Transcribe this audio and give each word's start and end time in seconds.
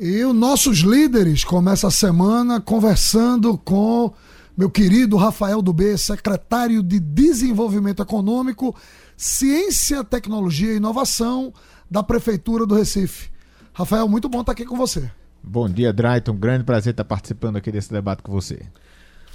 E 0.00 0.24
os 0.24 0.34
nossos 0.34 0.78
líderes 0.78 1.44
começam 1.44 1.86
a 1.86 1.90
semana 1.90 2.60
conversando 2.60 3.56
com 3.56 4.12
meu 4.56 4.68
querido 4.68 5.16
Rafael 5.16 5.62
Dubê, 5.62 5.96
secretário 5.96 6.82
de 6.82 6.98
Desenvolvimento 6.98 8.02
Econômico, 8.02 8.74
Ciência, 9.16 10.02
Tecnologia 10.02 10.72
e 10.72 10.76
Inovação 10.78 11.52
da 11.88 12.02
Prefeitura 12.02 12.66
do 12.66 12.74
Recife. 12.74 13.30
Rafael, 13.72 14.08
muito 14.08 14.28
bom 14.28 14.40
estar 14.40 14.50
aqui 14.50 14.64
com 14.64 14.76
você. 14.76 15.08
Bom 15.40 15.68
dia, 15.68 15.92
Drayton. 15.92 16.32
Um 16.32 16.38
grande 16.38 16.64
prazer 16.64 16.92
estar 16.92 17.04
participando 17.04 17.56
aqui 17.56 17.70
desse 17.70 17.92
debate 17.92 18.22
com 18.22 18.32
você. 18.32 18.66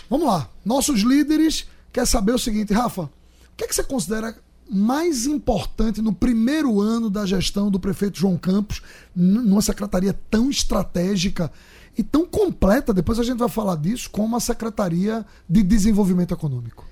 Vamos 0.10 0.28
lá. 0.28 0.50
Nossos 0.66 1.02
líderes 1.02 1.70
quer 1.94 2.06
saber 2.06 2.34
o 2.34 2.40
seguinte, 2.40 2.74
Rafa, 2.74 3.04
o 3.04 3.10
que, 3.56 3.64
é 3.64 3.68
que 3.68 3.76
você 3.76 3.84
considera 3.84 4.36
mais 4.70 5.26
importante 5.26 6.02
no 6.02 6.14
primeiro 6.14 6.80
ano 6.80 7.10
da 7.10 7.26
gestão 7.26 7.72
do 7.72 7.80
prefeito 7.80 8.20
João 8.20 8.38
Campos, 8.38 8.82
numa 9.16 9.62
secretaria 9.62 10.14
tão 10.30 10.50
estratégica 10.50 11.52
e 11.98 12.04
tão 12.04 12.26
completa, 12.26 12.94
depois 12.94 13.20
a 13.20 13.24
gente 13.24 13.40
vai 13.40 13.50
falar 13.50 13.76
disso, 13.76 14.10
como 14.10 14.36
a 14.36 14.40
Secretaria 14.40 15.26
de 15.50 15.64
Desenvolvimento 15.64 16.34
Econômico? 16.34 16.86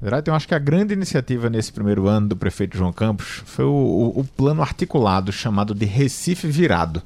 Eu 0.00 0.34
acho 0.34 0.48
que 0.48 0.54
a 0.54 0.58
grande 0.58 0.92
iniciativa 0.92 1.48
nesse 1.48 1.72
primeiro 1.72 2.08
ano 2.08 2.30
do 2.30 2.36
prefeito 2.36 2.76
João 2.76 2.92
Campos 2.92 3.42
foi 3.46 3.64
o, 3.64 3.68
o, 3.68 4.20
o 4.20 4.24
plano 4.24 4.60
articulado 4.60 5.30
chamado 5.30 5.72
de 5.72 5.84
Recife 5.84 6.48
Virado 6.48 7.00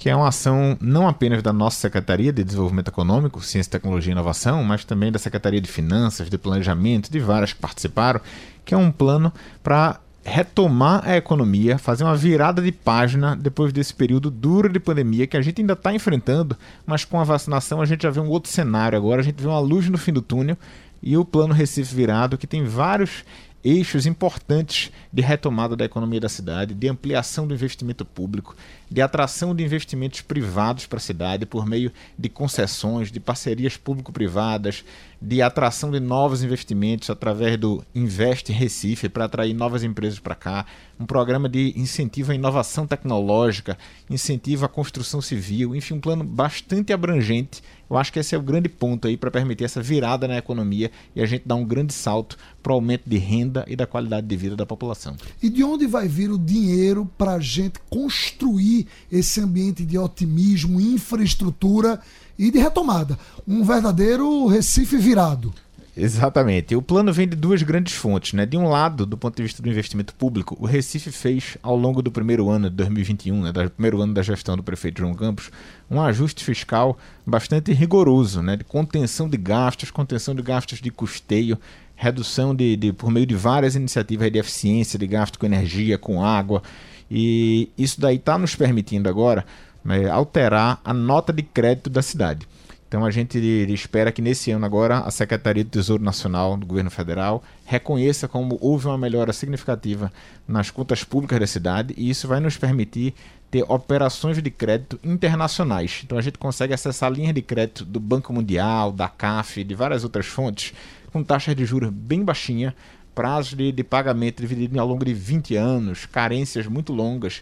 que 0.00 0.08
é 0.08 0.16
uma 0.16 0.28
ação 0.28 0.78
não 0.80 1.06
apenas 1.06 1.42
da 1.42 1.52
nossa 1.52 1.78
Secretaria 1.78 2.32
de 2.32 2.42
Desenvolvimento 2.42 2.88
Econômico, 2.88 3.42
Ciência, 3.42 3.72
Tecnologia 3.72 4.10
e 4.10 4.14
Inovação, 4.14 4.64
mas 4.64 4.82
também 4.82 5.12
da 5.12 5.18
Secretaria 5.18 5.60
de 5.60 5.70
Finanças, 5.70 6.30
de 6.30 6.38
Planejamento, 6.38 7.12
de 7.12 7.20
várias 7.20 7.52
que 7.52 7.60
participaram, 7.60 8.18
que 8.64 8.72
é 8.72 8.78
um 8.78 8.90
plano 8.90 9.30
para 9.62 10.00
retomar 10.24 11.06
a 11.06 11.18
economia, 11.18 11.76
fazer 11.76 12.04
uma 12.04 12.16
virada 12.16 12.62
de 12.62 12.72
página 12.72 13.36
depois 13.36 13.74
desse 13.74 13.92
período 13.92 14.30
duro 14.30 14.70
de 14.70 14.80
pandemia 14.80 15.26
que 15.26 15.36
a 15.36 15.42
gente 15.42 15.60
ainda 15.60 15.74
está 15.74 15.92
enfrentando, 15.92 16.56
mas 16.86 17.04
com 17.04 17.20
a 17.20 17.24
vacinação 17.24 17.82
a 17.82 17.84
gente 17.84 18.04
já 18.04 18.10
vê 18.10 18.20
um 18.20 18.28
outro 18.30 18.50
cenário 18.50 18.96
agora, 18.96 19.20
a 19.20 19.24
gente 19.24 19.42
vê 19.42 19.48
uma 19.48 19.60
luz 19.60 19.86
no 19.90 19.98
fim 19.98 20.14
do 20.14 20.22
túnel 20.22 20.56
e 21.02 21.14
o 21.14 21.26
plano 21.26 21.52
Recife 21.52 21.94
Virado, 21.94 22.38
que 22.38 22.46
tem 22.46 22.64
vários 22.64 23.22
eixos 23.62 24.06
importantes 24.06 24.90
de 25.12 25.22
retomada 25.22 25.76
da 25.76 25.84
economia 25.84 26.20
da 26.20 26.28
cidade, 26.28 26.74
de 26.74 26.88
ampliação 26.88 27.46
do 27.46 27.54
investimento 27.54 28.04
público, 28.04 28.56
de 28.90 29.02
atração 29.02 29.54
de 29.54 29.62
investimentos 29.62 30.20
privados 30.22 30.86
para 30.86 30.96
a 30.96 31.00
cidade 31.00 31.44
por 31.46 31.66
meio 31.66 31.92
de 32.18 32.28
concessões, 32.28 33.12
de 33.12 33.20
parcerias 33.20 33.76
público-privadas, 33.76 34.84
de 35.20 35.42
atração 35.42 35.90
de 35.90 36.00
novos 36.00 36.42
investimentos 36.42 37.10
através 37.10 37.58
do 37.58 37.84
Investe 37.94 38.52
Recife 38.52 39.08
para 39.08 39.26
atrair 39.26 39.52
novas 39.52 39.84
empresas 39.84 40.18
para 40.18 40.34
cá, 40.34 40.64
um 40.98 41.04
programa 41.04 41.48
de 41.48 41.74
incentivo 41.76 42.32
à 42.32 42.34
inovação 42.34 42.86
tecnológica, 42.86 43.76
incentivo 44.08 44.64
à 44.64 44.68
construção 44.68 45.20
civil, 45.20 45.74
enfim, 45.74 45.94
um 45.94 46.00
plano 46.00 46.24
bastante 46.24 46.92
abrangente. 46.92 47.62
Eu 47.88 47.96
acho 47.96 48.12
que 48.12 48.18
esse 48.18 48.34
é 48.34 48.38
o 48.38 48.42
grande 48.42 48.68
ponto 48.68 49.08
aí 49.08 49.16
para 49.16 49.30
permitir 49.30 49.64
essa 49.64 49.82
virada 49.82 50.28
na 50.28 50.38
economia 50.38 50.90
e 51.14 51.20
a 51.20 51.26
gente 51.26 51.46
dar 51.46 51.56
um 51.56 51.64
grande 51.64 51.92
salto 51.92 52.38
para 52.62 52.72
o 52.72 52.76
aumento 52.76 53.08
de 53.08 53.18
renda 53.18 53.64
e 53.66 53.74
da 53.74 53.86
qualidade 53.86 54.26
de 54.26 54.36
vida 54.36 54.56
da 54.56 54.64
população. 54.64 55.16
E 55.42 55.50
de 55.50 55.64
onde 55.64 55.86
vai 55.86 56.06
vir 56.06 56.30
o 56.30 56.38
dinheiro 56.38 57.10
para 57.18 57.32
a 57.32 57.40
gente 57.40 57.80
construir 57.90 58.86
esse 59.10 59.40
ambiente 59.40 59.84
de 59.84 59.98
otimismo, 59.98 60.80
infraestrutura 60.80 62.00
e 62.40 62.50
de 62.50 62.58
retomada. 62.58 63.18
Um 63.46 63.62
verdadeiro 63.62 64.46
Recife 64.46 64.96
virado. 65.10 65.52
Exatamente. 65.96 66.76
O 66.76 66.80
plano 66.80 67.12
vem 67.12 67.28
de 67.28 67.34
duas 67.34 67.62
grandes 67.62 67.94
fontes. 67.94 68.32
Né? 68.32 68.46
De 68.46 68.56
um 68.56 68.68
lado, 68.68 69.04
do 69.04 69.18
ponto 69.18 69.36
de 69.36 69.42
vista 69.42 69.60
do 69.60 69.68
investimento 69.68 70.14
público, 70.14 70.56
o 70.60 70.64
Recife 70.64 71.10
fez, 71.10 71.58
ao 71.62 71.76
longo 71.76 72.00
do 72.00 72.12
primeiro 72.12 72.48
ano 72.48 72.70
de 72.70 72.76
2021, 72.76 73.42
né, 73.42 73.52
do 73.52 73.70
primeiro 73.70 74.00
ano 74.00 74.14
da 74.14 74.22
gestão 74.22 74.56
do 74.56 74.62
prefeito 74.62 75.00
João 75.00 75.14
Campos, 75.14 75.50
um 75.90 76.00
ajuste 76.00 76.44
fiscal 76.44 76.96
bastante 77.26 77.72
rigoroso, 77.72 78.40
né? 78.40 78.56
de 78.56 78.64
contenção 78.64 79.28
de 79.28 79.36
gastos, 79.36 79.90
contenção 79.90 80.32
de 80.32 80.42
gastos 80.42 80.80
de 80.80 80.90
custeio, 80.90 81.58
redução 81.96 82.54
de, 82.54 82.76
de 82.76 82.92
por 82.92 83.10
meio 83.10 83.26
de 83.26 83.34
várias 83.34 83.74
iniciativas 83.74 84.30
de 84.30 84.38
eficiência 84.38 84.98
de 84.98 85.06
gasto 85.08 85.38
com 85.40 85.46
energia, 85.46 85.98
com 85.98 86.24
água. 86.24 86.62
E 87.10 87.68
isso 87.76 88.00
daí 88.00 88.16
está 88.16 88.38
nos 88.38 88.54
permitindo 88.54 89.08
agora 89.08 89.44
né, 89.84 90.08
alterar 90.08 90.80
a 90.84 90.94
nota 90.94 91.32
de 91.32 91.42
crédito 91.42 91.90
da 91.90 92.00
cidade. 92.00 92.46
Então 92.90 93.04
a 93.04 93.10
gente 93.12 93.38
espera 93.38 94.10
que 94.10 94.20
nesse 94.20 94.50
ano 94.50 94.66
agora 94.66 94.98
a 94.98 95.12
Secretaria 95.12 95.62
do 95.62 95.70
Tesouro 95.70 96.02
Nacional 96.02 96.56
do 96.56 96.66
Governo 96.66 96.90
Federal 96.90 97.40
reconheça 97.64 98.26
como 98.26 98.58
houve 98.60 98.88
uma 98.88 98.98
melhora 98.98 99.32
significativa 99.32 100.12
nas 100.48 100.72
contas 100.72 101.04
públicas 101.04 101.38
da 101.38 101.46
cidade 101.46 101.94
e 101.96 102.10
isso 102.10 102.26
vai 102.26 102.40
nos 102.40 102.56
permitir 102.56 103.14
ter 103.48 103.62
operações 103.68 104.42
de 104.42 104.50
crédito 104.50 104.98
internacionais. 105.04 106.00
Então 106.02 106.18
a 106.18 106.20
gente 106.20 106.36
consegue 106.36 106.74
acessar 106.74 107.12
linhas 107.12 107.32
de 107.32 107.42
crédito 107.42 107.84
do 107.84 108.00
Banco 108.00 108.32
Mundial, 108.32 108.90
da 108.90 109.08
CAF, 109.08 109.62
de 109.62 109.74
várias 109.76 110.02
outras 110.02 110.26
fontes, 110.26 110.74
com 111.12 111.22
taxas 111.22 111.54
de 111.54 111.64
juros 111.64 111.90
bem 111.90 112.24
baixinha, 112.24 112.74
prazos 113.14 113.54
de, 113.54 113.70
de 113.70 113.84
pagamento 113.84 114.40
dividido 114.40 114.80
ao 114.80 114.88
longo 114.88 115.04
de 115.04 115.14
20 115.14 115.54
anos, 115.54 116.06
carências 116.06 116.66
muito 116.66 116.92
longas. 116.92 117.40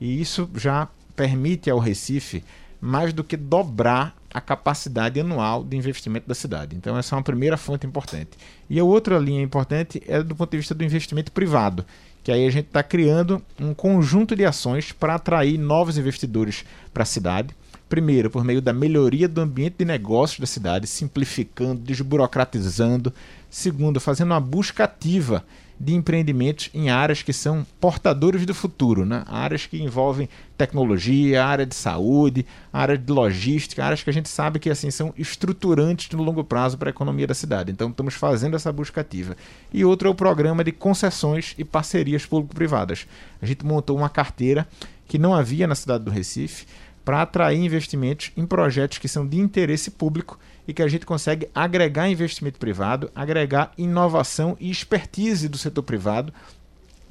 E 0.00 0.22
isso 0.22 0.48
já 0.54 0.88
permite 1.14 1.68
ao 1.68 1.78
Recife 1.78 2.42
mais 2.80 3.12
do 3.12 3.22
que 3.22 3.36
dobrar 3.36 4.16
a 4.36 4.40
capacidade 4.42 5.18
anual 5.18 5.64
de 5.64 5.78
investimento 5.78 6.28
da 6.28 6.34
cidade. 6.34 6.76
Então, 6.76 6.98
essa 6.98 7.14
é 7.14 7.16
uma 7.16 7.22
primeira 7.22 7.56
fonte 7.56 7.86
importante. 7.86 8.32
E 8.68 8.78
a 8.78 8.84
outra 8.84 9.18
linha 9.18 9.40
importante 9.40 10.02
é 10.06 10.22
do 10.22 10.36
ponto 10.36 10.50
de 10.50 10.58
vista 10.58 10.74
do 10.74 10.84
investimento 10.84 11.32
privado, 11.32 11.86
que 12.22 12.30
aí 12.30 12.46
a 12.46 12.50
gente 12.50 12.66
está 12.66 12.82
criando 12.82 13.42
um 13.58 13.72
conjunto 13.72 14.36
de 14.36 14.44
ações 14.44 14.92
para 14.92 15.14
atrair 15.14 15.56
novos 15.56 15.96
investidores 15.96 16.66
para 16.92 17.02
a 17.02 17.06
cidade. 17.06 17.56
Primeiro, 17.88 18.28
por 18.28 18.44
meio 18.44 18.60
da 18.60 18.74
melhoria 18.74 19.26
do 19.26 19.40
ambiente 19.40 19.76
de 19.78 19.86
negócios 19.86 20.38
da 20.38 20.46
cidade, 20.46 20.86
simplificando, 20.86 21.80
desburocratizando. 21.80 23.14
Segundo, 23.48 23.98
fazendo 23.98 24.32
uma 24.32 24.40
busca 24.40 24.84
ativa 24.84 25.46
de 25.78 25.94
empreendimentos 25.94 26.70
em 26.72 26.88
áreas 26.88 27.22
que 27.22 27.32
são 27.32 27.66
portadores 27.78 28.46
do 28.46 28.54
futuro, 28.54 29.04
né? 29.04 29.24
áreas 29.26 29.66
que 29.66 29.82
envolvem 29.82 30.28
tecnologia, 30.56 31.44
área 31.44 31.66
de 31.66 31.74
saúde, 31.74 32.46
área 32.72 32.96
de 32.96 33.12
logística, 33.12 33.84
áreas 33.84 34.02
que 34.02 34.08
a 34.08 34.12
gente 34.12 34.28
sabe 34.28 34.58
que 34.58 34.70
assim 34.70 34.90
são 34.90 35.12
estruturantes 35.18 36.10
no 36.10 36.22
longo 36.22 36.42
prazo 36.42 36.78
para 36.78 36.88
a 36.88 36.90
economia 36.90 37.26
da 37.26 37.34
cidade. 37.34 37.70
Então 37.70 37.90
estamos 37.90 38.14
fazendo 38.14 38.56
essa 38.56 38.72
busca 38.72 39.02
ativa. 39.02 39.36
E 39.72 39.84
outro 39.84 40.08
é 40.08 40.10
o 40.10 40.14
programa 40.14 40.64
de 40.64 40.72
concessões 40.72 41.54
e 41.58 41.64
parcerias 41.64 42.24
público-privadas. 42.24 43.06
A 43.40 43.44
gente 43.44 43.64
montou 43.64 43.96
uma 43.96 44.08
carteira 44.08 44.66
que 45.06 45.18
não 45.18 45.34
havia 45.34 45.66
na 45.66 45.74
cidade 45.74 46.04
do 46.04 46.10
Recife 46.10 46.66
para 47.06 47.22
atrair 47.22 47.64
investimentos 47.64 48.32
em 48.36 48.44
projetos 48.44 48.98
que 48.98 49.06
são 49.06 49.24
de 49.24 49.38
interesse 49.38 49.92
público 49.92 50.40
e 50.66 50.74
que 50.74 50.82
a 50.82 50.88
gente 50.88 51.06
consegue 51.06 51.48
agregar 51.54 52.10
investimento 52.10 52.58
privado, 52.58 53.08
agregar 53.14 53.70
inovação 53.78 54.56
e 54.58 54.68
expertise 54.72 55.48
do 55.48 55.56
setor 55.56 55.84
privado 55.84 56.34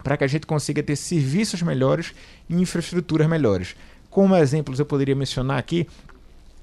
para 0.03 0.17
que 0.17 0.25
a 0.25 0.27
gente 0.27 0.45
consiga 0.45 0.83
ter 0.83 0.97
serviços 0.97 1.61
melhores 1.61 2.13
e 2.49 2.55
infraestruturas 2.55 3.25
melhores. 3.25 3.73
Como 4.09 4.35
exemplos, 4.35 4.79
eu 4.79 4.85
poderia 4.85 5.15
mencionar 5.15 5.57
aqui 5.57 5.87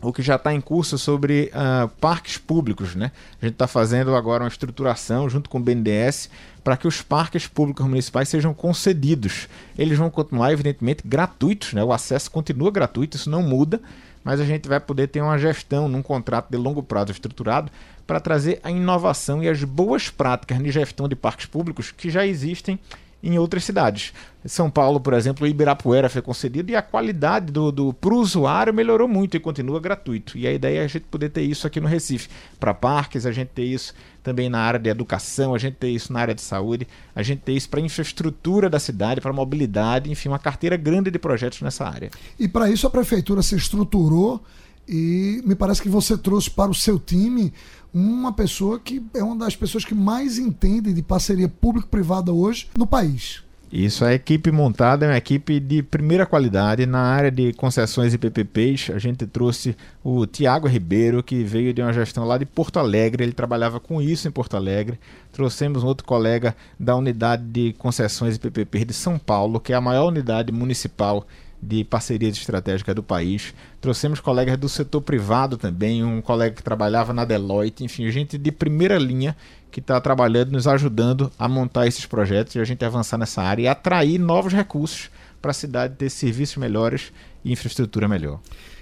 o 0.02 0.12
que 0.12 0.20
já 0.20 0.34
está 0.34 0.52
em 0.52 0.60
curso 0.60 0.98
sobre 0.98 1.50
uh, 1.54 1.88
parques 2.00 2.36
públicos. 2.36 2.94
Né? 2.96 3.12
A 3.40 3.44
gente 3.46 3.54
está 3.54 3.68
fazendo 3.68 4.14
agora 4.16 4.42
uma 4.42 4.48
estruturação 4.48 5.30
junto 5.30 5.48
com 5.48 5.58
o 5.58 5.62
BNDES 5.62 6.28
para 6.64 6.76
que 6.76 6.88
os 6.88 7.00
parques 7.00 7.46
públicos 7.46 7.86
municipais 7.86 8.28
sejam 8.28 8.52
concedidos. 8.52 9.48
Eles 9.78 9.96
vão 9.96 10.10
continuar, 10.10 10.52
evidentemente, 10.52 11.02
gratuitos, 11.06 11.72
né? 11.72 11.82
o 11.84 11.92
acesso 11.92 12.30
continua 12.30 12.70
gratuito, 12.70 13.16
isso 13.16 13.30
não 13.30 13.42
muda, 13.42 13.80
mas 14.24 14.40
a 14.40 14.44
gente 14.44 14.68
vai 14.68 14.80
poder 14.80 15.06
ter 15.06 15.20
uma 15.20 15.38
gestão 15.38 15.88
num 15.88 16.02
contrato 16.02 16.50
de 16.50 16.56
longo 16.56 16.82
prazo 16.82 17.12
estruturado 17.12 17.70
para 18.06 18.20
trazer 18.20 18.60
a 18.62 18.70
inovação 18.70 19.42
e 19.42 19.48
as 19.48 19.62
boas 19.62 20.10
práticas 20.10 20.58
de 20.58 20.70
gestão 20.70 21.08
de 21.08 21.14
parques 21.14 21.46
públicos 21.46 21.92
que 21.92 22.10
já 22.10 22.26
existem 22.26 22.78
em 23.22 23.38
outras 23.38 23.64
cidades. 23.64 24.12
São 24.44 24.68
Paulo, 24.68 24.98
por 24.98 25.14
exemplo, 25.14 25.46
Ibirapuera 25.46 26.08
foi 26.08 26.20
concedido 26.20 26.72
e 26.72 26.76
a 26.76 26.82
qualidade 26.82 27.52
do, 27.52 27.70
do 27.70 27.92
para 27.92 28.12
o 28.12 28.18
usuário 28.18 28.74
melhorou 28.74 29.06
muito 29.06 29.36
e 29.36 29.40
continua 29.40 29.78
gratuito. 29.78 30.36
E 30.36 30.46
a 30.46 30.52
ideia 30.52 30.80
é 30.80 30.84
a 30.84 30.88
gente 30.88 31.04
poder 31.04 31.28
ter 31.28 31.42
isso 31.42 31.66
aqui 31.66 31.80
no 31.80 31.86
Recife. 31.86 32.28
Para 32.58 32.74
parques, 32.74 33.24
a 33.24 33.30
gente 33.30 33.48
ter 33.48 33.64
isso 33.64 33.94
também 34.22 34.48
na 34.48 34.58
área 34.58 34.80
de 34.80 34.90
educação, 34.90 35.54
a 35.54 35.58
gente 35.58 35.74
ter 35.74 35.90
isso 35.90 36.12
na 36.12 36.20
área 36.20 36.34
de 36.34 36.42
saúde, 36.42 36.88
a 37.14 37.22
gente 37.22 37.40
ter 37.40 37.52
isso 37.52 37.68
para 37.68 37.80
infraestrutura 37.80 38.68
da 38.68 38.80
cidade, 38.80 39.20
para 39.20 39.32
mobilidade, 39.32 40.10
enfim, 40.10 40.28
uma 40.28 40.38
carteira 40.38 40.76
grande 40.76 41.10
de 41.10 41.18
projetos 41.18 41.60
nessa 41.62 41.86
área. 41.86 42.10
E 42.38 42.48
para 42.48 42.68
isso 42.68 42.86
a 42.86 42.90
prefeitura 42.90 43.42
se 43.42 43.54
estruturou 43.54 44.42
e 44.88 45.42
me 45.44 45.54
parece 45.54 45.80
que 45.80 45.88
você 45.88 46.16
trouxe 46.16 46.50
para 46.50 46.70
o 46.70 46.74
seu 46.74 46.98
time 46.98 47.52
uma 47.92 48.32
pessoa 48.32 48.78
que 48.78 49.02
é 49.14 49.22
uma 49.22 49.36
das 49.36 49.54
pessoas 49.54 49.84
que 49.84 49.94
mais 49.94 50.38
entende 50.38 50.92
de 50.92 51.02
parceria 51.02 51.48
público-privada 51.48 52.32
hoje 52.32 52.68
no 52.76 52.86
país. 52.86 53.42
Isso, 53.72 54.04
a 54.04 54.12
equipe 54.12 54.52
montada 54.52 55.06
é 55.06 55.08
uma 55.08 55.16
equipe 55.16 55.58
de 55.58 55.82
primeira 55.82 56.26
qualidade 56.26 56.84
na 56.84 57.00
área 57.00 57.30
de 57.30 57.54
concessões 57.54 58.12
e 58.12 58.18
PPPs. 58.18 58.90
A 58.90 58.98
gente 58.98 59.26
trouxe 59.26 59.74
o 60.04 60.26
Tiago 60.26 60.68
Ribeiro, 60.68 61.22
que 61.22 61.42
veio 61.42 61.72
de 61.72 61.80
uma 61.80 61.90
gestão 61.90 62.26
lá 62.26 62.36
de 62.36 62.44
Porto 62.44 62.78
Alegre, 62.78 63.24
ele 63.24 63.32
trabalhava 63.32 63.80
com 63.80 64.02
isso 64.02 64.28
em 64.28 64.30
Porto 64.30 64.58
Alegre. 64.58 65.00
Trouxemos 65.32 65.82
um 65.82 65.86
outro 65.86 66.06
colega 66.06 66.54
da 66.78 66.94
unidade 66.94 67.44
de 67.44 67.72
concessões 67.78 68.36
e 68.36 68.38
PPPs 68.38 68.84
de 68.84 68.92
São 68.92 69.18
Paulo, 69.18 69.58
que 69.58 69.72
é 69.72 69.76
a 69.76 69.80
maior 69.80 70.08
unidade 70.08 70.52
municipal 70.52 71.26
de 71.62 71.84
parcerias 71.84 72.36
estratégicas 72.36 72.94
do 72.94 73.02
país. 73.02 73.54
Trouxemos 73.80 74.18
colegas 74.18 74.58
do 74.58 74.68
setor 74.68 75.00
privado 75.00 75.56
também, 75.56 76.02
um 76.02 76.20
colega 76.20 76.56
que 76.56 76.62
trabalhava 76.62 77.12
na 77.12 77.24
Deloitte, 77.24 77.84
enfim, 77.84 78.10
gente 78.10 78.36
de 78.36 78.50
primeira 78.50 78.98
linha 78.98 79.36
que 79.70 79.78
está 79.78 80.00
trabalhando, 80.00 80.50
nos 80.50 80.66
ajudando 80.66 81.30
a 81.38 81.48
montar 81.48 81.86
esses 81.86 82.04
projetos 82.04 82.56
e 82.56 82.58
a 82.58 82.64
gente 82.64 82.84
avançar 82.84 83.16
nessa 83.16 83.42
área 83.42 83.62
e 83.62 83.68
atrair 83.68 84.18
novos 84.18 84.52
recursos 84.52 85.08
para 85.40 85.52
a 85.52 85.54
cidade 85.54 85.94
ter 85.96 86.10
serviços 86.10 86.56
melhores 86.56 87.12
e 87.44 87.52
infraestrutura 87.52 88.08
melhor. 88.08 88.40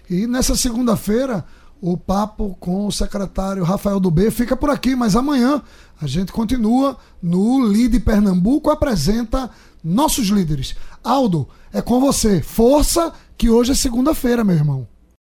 E 0.09 0.27
nessa 0.27 0.57
segunda-feira, 0.57 1.45
o 1.81 1.97
papo 1.97 2.57
com 2.61 2.87
o 2.87 2.93
secretário 2.93 3.63
Rafael 3.63 4.01
Dubê 4.01 4.31
fica 4.31 4.57
por 4.57 4.69
aqui, 4.69 4.95
mas 4.97 5.17
amanhã 5.17 5.63
a 6.01 6.07
gente 6.07 6.33
continua 6.33 6.97
no 7.23 7.67
Lide 7.67 8.01
Pernambuco, 8.01 8.71
apresenta 8.71 9.51
nossos 9.83 10.29
líderes. 10.29 10.75
Aldo, 11.03 11.49
é 11.73 11.81
com 11.81 12.01
você. 12.01 12.41
Força, 12.43 13.13
que 13.37 13.49
hoje 13.49 13.73
é 13.73 13.75
segunda-feira, 13.75 14.45
meu 14.45 14.57
irmão. 14.57 14.87